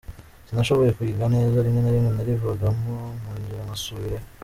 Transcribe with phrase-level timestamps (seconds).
[0.47, 4.27] Sinashoboye kwiga neza, rimwe na rimwe narivagamo, nkongera nkasubirayo.